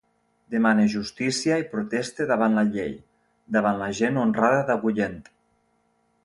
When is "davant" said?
2.31-2.57, 3.59-3.79